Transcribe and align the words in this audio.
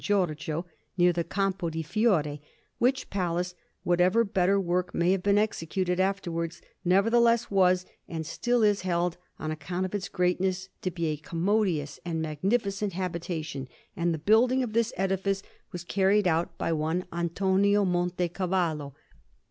Giorgio, 0.03 0.65
near 0.97 1.13
the 1.13 1.23
Campo 1.23 1.69
di 1.69 1.83
Fiore; 1.83 2.41
which 2.79 3.11
palace, 3.11 3.53
whatever 3.83 4.23
better 4.23 4.59
work 4.59 4.95
may 4.95 5.11
have 5.11 5.21
been 5.21 5.37
executed 5.37 5.99
afterwards, 5.99 6.59
nevertheless 6.83 7.51
was 7.51 7.85
and 8.07 8.25
still 8.25 8.63
is 8.63 8.81
held, 8.81 9.17
on 9.37 9.51
account 9.51 9.85
of 9.85 9.93
its 9.93 10.09
greatness, 10.09 10.69
to 10.81 10.89
be 10.89 11.05
a 11.05 11.17
commodious 11.17 11.99
and 12.03 12.19
magnificent 12.19 12.93
habitation; 12.93 13.67
and 13.95 14.11
the 14.11 14.17
building 14.17 14.63
of 14.63 14.73
this 14.73 14.91
edifice 14.97 15.43
was 15.71 15.83
carried 15.83 16.27
out 16.27 16.57
by 16.57 16.73
one 16.73 17.05
Antonio 17.13 17.85
Montecavallo. 17.85 18.95